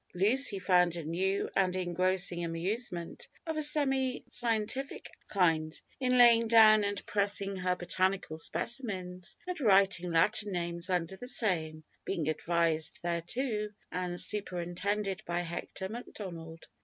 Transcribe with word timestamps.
Lucy 0.15 0.57
found 0.57 0.95
a 0.95 1.03
new 1.03 1.47
and 1.55 1.75
engrossing 1.75 2.43
amusement, 2.43 3.27
of 3.45 3.55
a 3.55 3.61
semi 3.61 4.23
scientific 4.27 5.11
kind, 5.27 5.79
in 5.99 6.17
laying 6.17 6.47
down 6.47 6.83
and 6.83 7.05
pressing 7.05 7.55
her 7.55 7.75
botanical 7.75 8.35
specimens, 8.35 9.37
and 9.45 9.61
writing 9.61 10.11
Latin 10.11 10.51
names 10.53 10.89
under 10.89 11.15
the 11.17 11.27
same, 11.27 11.83
being 12.03 12.27
advised 12.27 12.99
thereto 13.03 13.69
and 13.91 14.19
superintended 14.19 15.21
by 15.27 15.41
Hector 15.41 15.87
Macdonald. 15.87 16.65